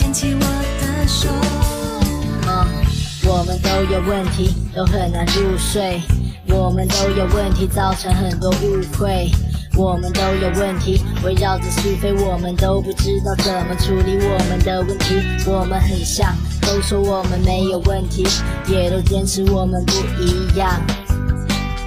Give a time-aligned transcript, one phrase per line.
[0.00, 1.28] 牵起我的手。
[3.28, 6.00] 我们都有问题，都很难入睡。
[6.48, 9.30] 我们都有问题，造成很多误会。
[9.76, 12.14] 我们都有问题，围绕着讯飞。
[12.14, 15.16] 我们都不知道怎么处理我们的问题。
[15.46, 18.26] 我们很像，都说我们没有问题，
[18.66, 19.92] 也都坚持我们不
[20.22, 20.80] 一样。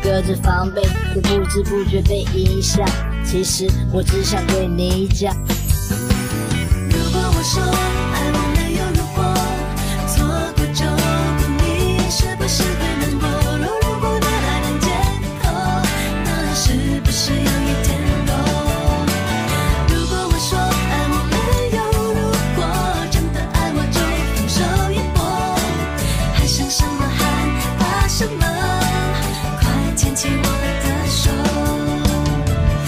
[0.03, 0.83] 隔着防备，
[1.15, 2.87] 会不知不觉被影响。
[3.25, 5.35] 其实我只想对你讲。
[7.43, 7.67] 说爱
[8.31, 9.19] 我没有如果
[10.07, 10.15] 错
[10.55, 11.61] 过就过你
[12.09, 13.27] 是不是会难过？
[13.59, 14.87] 若如果拿来当借
[15.43, 15.43] 口，
[16.23, 16.63] 那是
[17.01, 18.31] 不是要一天多？
[19.89, 21.35] 如果我说爱我没
[21.75, 22.63] 有如果
[23.11, 23.99] 真的爱我就
[24.35, 24.55] 放手
[24.93, 25.19] 一搏，
[26.33, 27.19] 还想什么还
[27.77, 28.41] 怕什么？
[29.59, 29.61] 快
[29.97, 30.47] 牵起我
[30.81, 31.29] 的手。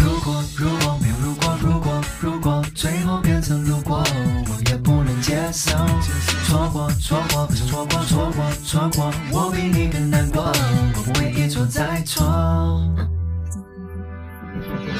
[0.02, 3.75] 如果如果没有如果如果如果最后变成。
[8.76, 12.26] 错过，我比你更难过，我不会一错再错。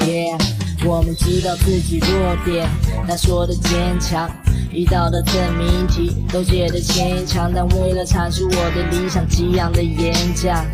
[0.00, 0.40] Yeah，
[0.86, 2.66] 我们知道自己弱点，
[3.06, 4.30] 但说的坚强。
[4.72, 10.64] 遇到的证明题都觉得牵强，但为了阐述我的理想，激昂的演讲，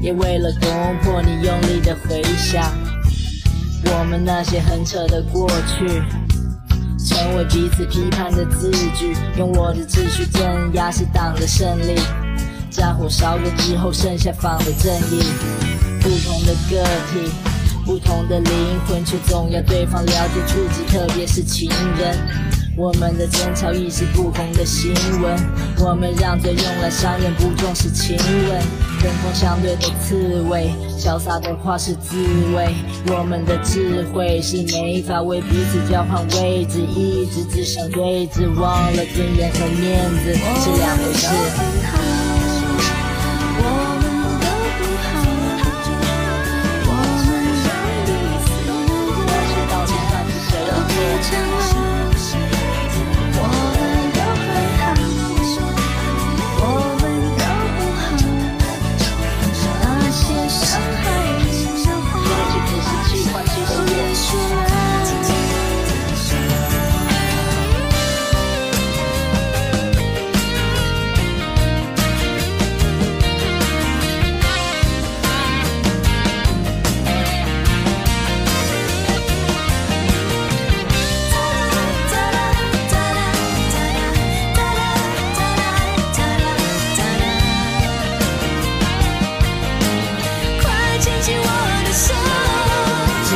[0.00, 0.70] 也为了攻
[1.02, 2.62] 破你用力的回响。
[3.86, 6.00] 我们那些很扯的过去，
[7.04, 12.00] 成为彼此批判的字句，用我的秩序镇压是党的胜利。
[12.72, 15.22] 战火烧过之后，剩下放的正义。
[16.00, 17.30] 不同的个体，
[17.84, 18.52] 不同的灵
[18.88, 22.16] 魂，却总要对方了解自己，特别是情人。
[22.74, 25.36] 我们的争吵亦是不同的新闻，
[25.78, 28.60] 我们让嘴用来伤人，不重视亲吻。
[29.02, 32.16] 针锋相对的刺猬，潇洒的话是滋
[32.56, 32.74] 味。
[33.08, 42.01] 我们的智慧是没法为彼此交换位置，一直只想对峙，忘了尊严和面子是两回事。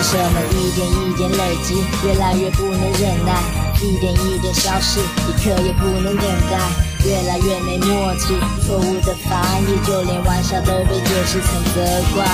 [0.07, 3.43] 什么一点一点累积，越来越不能忍耐，
[3.83, 6.57] 一点一点消失，一刻也不能等待，
[7.05, 11.83] 越来越没默契，错误的翻译，就连玩笑都被解释成责
[12.15, 12.25] 怪。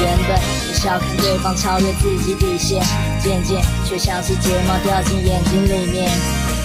[0.00, 2.82] 原本是笑看对方超越自己底线，
[3.22, 6.10] 渐渐却像是睫毛掉进眼睛里面。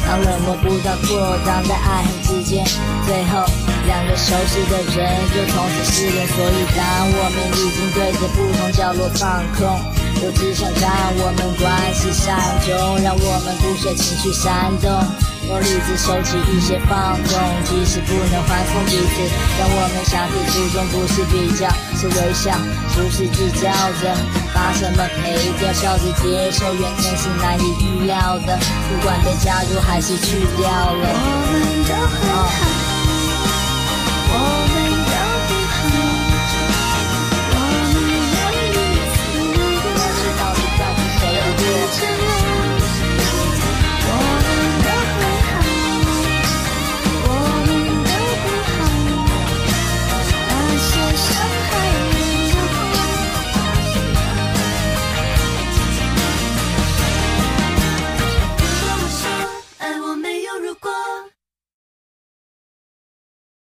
[0.08, 2.66] 当冷漠不断扩张在爱恨之间，
[3.06, 3.46] 最后
[3.86, 6.26] 两个熟悉的人就从此失联。
[6.26, 6.86] 所以当
[7.20, 9.80] 我们已经对着不同角落放空，
[10.24, 10.86] 我只想让
[11.18, 11.68] 我们关
[11.98, 14.86] 系善终，让我们不随情绪煽动，
[15.50, 17.34] 用理智收起一些放纵，
[17.66, 19.26] 即使不能欢送彼此，
[19.58, 21.66] 让我们相处初衷不是比较，
[21.98, 22.54] 是微笑，
[22.94, 24.14] 不是计较着
[24.54, 31.02] 把什么赔掉，笑着接受远程是难以预料的，不管被加入还是去掉了。
[31.02, 32.91] 我们都很好，